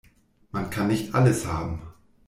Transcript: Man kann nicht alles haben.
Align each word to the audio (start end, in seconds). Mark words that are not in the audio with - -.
Man 0.49 0.71
kann 0.71 0.87
nicht 0.87 1.13
alles 1.13 1.45
haben. 1.45 1.83